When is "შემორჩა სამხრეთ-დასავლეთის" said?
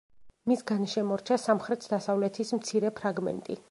0.93-2.59